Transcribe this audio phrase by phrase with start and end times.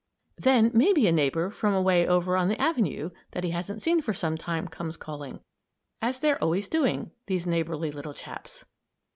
[0.35, 4.15] Then maybe a neighbor from away over on the avenue, that he hasn't seen for
[4.15, 5.41] some time, comes calling
[6.01, 8.65] as they're always doing, these neighborly little chaps.